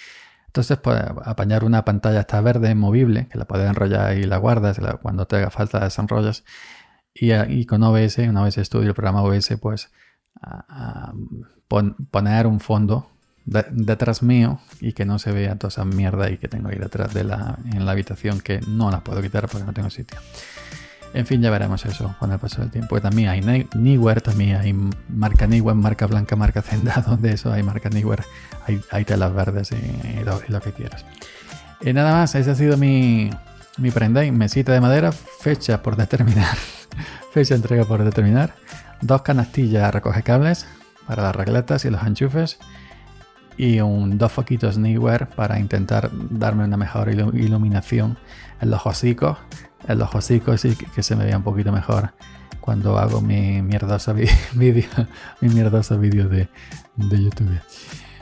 Entonces, 0.49 0.79
pues, 0.79 0.99
apañar 1.25 1.63
una 1.63 1.85
pantalla 1.85 2.21
esta 2.21 2.41
verde, 2.41 2.73
movible, 2.73 3.27
que 3.27 3.37
la 3.37 3.45
puedes 3.45 3.69
enrollar 3.69 4.17
y 4.17 4.23
la 4.23 4.37
guardas, 4.37 4.79
cuando 4.99 5.27
te 5.27 5.35
haga 5.35 5.51
falta 5.51 5.79
desenrollas. 5.79 6.43
Y, 7.13 7.33
y 7.33 7.65
con 7.67 7.83
OBS, 7.83 8.17
una 8.17 8.41
OBS 8.43 8.55
Studio, 8.55 8.89
el 8.89 8.95
programa 8.95 9.21
OBS, 9.21 9.57
pues 9.61 9.91
poner 12.09 12.47
un 12.47 12.59
fondo 12.59 13.11
detrás 13.45 14.23
mío 14.23 14.59
y 14.79 14.93
que 14.93 15.05
no 15.05 15.19
se 15.19 15.31
vea 15.31 15.55
toda 15.55 15.69
esa 15.69 15.85
mierda 15.85 16.29
y 16.31 16.37
que 16.37 16.47
tengo 16.47 16.69
ahí 16.69 16.77
detrás 16.77 17.13
de 17.13 17.23
la, 17.23 17.59
en 17.73 17.85
la 17.85 17.91
habitación 17.91 18.41
que 18.41 18.59
no 18.67 18.89
la 18.89 19.03
puedo 19.03 19.21
quitar 19.21 19.47
porque 19.47 19.65
no 19.65 19.73
tengo 19.73 19.89
sitio. 19.89 20.17
En 21.13 21.25
fin, 21.25 21.41
ya 21.41 21.49
veremos 21.49 21.85
eso 21.85 22.15
con 22.19 22.31
el 22.31 22.39
paso 22.39 22.61
del 22.61 22.69
tiempo. 22.69 23.01
También 23.01 23.29
hay 23.29 23.41
Neewer, 23.75 24.21
también 24.21 24.57
hay 24.57 24.73
marca 25.09 25.47
Neewer, 25.47 25.75
marca 25.75 26.05
blanca, 26.05 26.35
marca 26.35 26.61
Zendado, 26.61 27.17
de 27.17 27.33
eso 27.33 27.51
hay 27.51 27.63
marca 27.63 27.89
Neewer, 27.89 28.23
hay, 28.67 28.79
hay 28.91 29.05
telas 29.05 29.33
verdes 29.33 29.71
y, 29.71 30.23
lo, 30.23 30.61
que 30.61 30.71
quieras. 30.71 31.05
Y 31.81 31.93
nada 31.93 32.13
más, 32.13 32.35
ese 32.35 32.51
ha 32.51 32.55
sido 32.55 32.77
mi, 32.77 33.31
mi 33.77 33.89
prenda, 33.91 34.21
mesita 34.31 34.71
de 34.71 34.81
madera, 34.81 35.11
fecha 35.11 35.81
por 35.81 35.95
determinar, 35.95 36.55
fecha 37.33 37.55
de 37.55 37.61
entrega 37.61 37.85
por 37.85 38.03
determinar 38.03 38.53
dos 39.01 39.21
canastillas 39.21 39.93
recoge 39.93 40.23
cables 40.23 40.65
para 41.07 41.23
las 41.23 41.35
regletas 41.35 41.85
y 41.85 41.89
los 41.89 42.03
enchufes 42.03 42.59
y 43.57 43.81
un, 43.81 44.17
dos 44.17 44.31
foquitos 44.31 44.77
Neewer 44.77 45.27
para 45.27 45.59
intentar 45.59 46.09
darme 46.29 46.63
una 46.63 46.77
mejor 46.77 47.09
iluminación 47.09 48.17
en 48.61 48.71
los 48.71 48.85
hocicos, 48.85 49.37
los 49.95 50.13
hocicos 50.13 50.65
y 50.65 50.75
que, 50.75 51.03
se 51.03 51.15
me 51.15 51.25
vea 51.25 51.37
un 51.37 51.43
poquito 51.43 51.71
mejor 51.71 52.13
cuando 52.61 52.97
hago 52.97 53.21
mi 53.21 53.61
mierdoso 53.61 54.13
vídeo 54.53 54.89
mi 55.41 55.49
mierdoso 55.49 55.97
vídeo 55.97 56.27
de, 56.27 56.49
de 56.95 57.23
YouTube. 57.23 57.59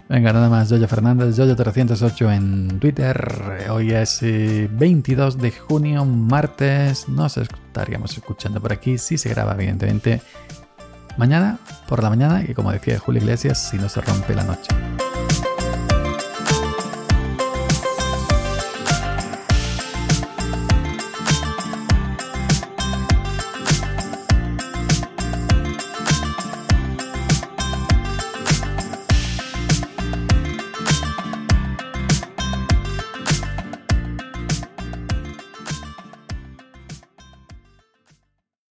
Venga, 0.10 0.32
nada 0.32 0.48
más, 0.48 0.70
Yoyo 0.70 0.88
Fernández, 0.88 1.38
Yoyo308 1.38 2.34
en 2.34 2.80
Twitter. 2.80 3.68
Hoy 3.70 3.92
es 3.92 4.20
22 4.22 5.36
eh, 5.36 5.38
de 5.38 5.52
junio, 5.52 6.06
martes. 6.06 7.10
Nos 7.10 7.36
estaríamos 7.36 8.16
escuchando 8.18 8.62
por 8.62 8.72
aquí. 8.72 8.98
Si 8.98 9.18
se 9.18 9.28
graba, 9.28 9.54
evidentemente, 9.56 10.22
mañana 11.18 11.60
por 11.90 12.02
la 12.02 12.10
mañana 12.10 12.42
y 12.48 12.54
como 12.54 12.72
decía 12.72 13.00
Julio 13.00 13.22
Iglesias, 13.22 13.70
si 13.70 13.78
no 13.78 13.90
se 13.90 14.00
rompe 14.00 14.34
la 14.34 14.44
noche. 14.44 14.70